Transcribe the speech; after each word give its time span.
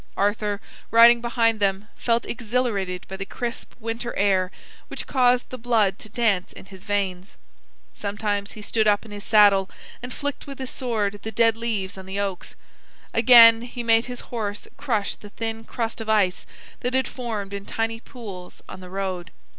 Arthur, 0.17 0.59
riding 0.89 1.21
behind 1.21 1.59
them, 1.59 1.87
felt 1.95 2.25
exhilarated 2.25 3.05
by 3.07 3.15
the 3.17 3.23
crisp 3.23 3.75
winter 3.79 4.15
air 4.15 4.49
which 4.87 5.05
caused 5.05 5.47
the 5.51 5.59
blood 5.59 5.99
to 5.99 6.09
dance 6.09 6.51
in 6.51 6.65
his 6.65 6.83
veins. 6.85 7.37
Sometimes 7.93 8.53
he 8.53 8.63
stood 8.63 8.87
up 8.87 9.05
in 9.05 9.11
his 9.11 9.23
saddle 9.23 9.69
and 10.01 10.11
flicked 10.11 10.47
with 10.47 10.57
his 10.57 10.71
sword 10.71 11.19
the 11.21 11.31
dead 11.31 11.55
leaves 11.55 11.99
on 11.99 12.07
the 12.07 12.19
oaks. 12.19 12.55
Again 13.13 13.61
he 13.61 13.83
made 13.83 14.05
his 14.05 14.21
horse 14.31 14.67
crush 14.75 15.13
the 15.13 15.29
thin 15.29 15.63
crust 15.65 16.01
of 16.01 16.09
ice 16.09 16.47
that 16.79 16.95
had 16.95 17.07
formed 17.07 17.53
in 17.53 17.63
tiny 17.65 17.99
pools 17.99 18.63
on 18.67 18.79
the 18.79 18.89
road. 18.89 19.29